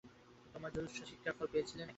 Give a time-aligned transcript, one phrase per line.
[0.53, 1.89] তোমার জুজুৎসু শিক্ষায় ফল পেয়েছিলে কি?